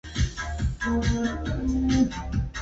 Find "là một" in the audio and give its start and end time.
1.21-1.47